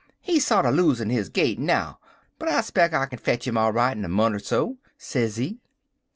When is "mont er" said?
4.09-4.39